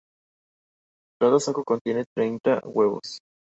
[1.21, 3.19] Cada saco contiene treinta huevos.